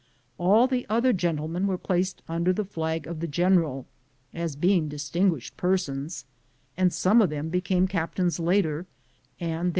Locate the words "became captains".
7.49-8.39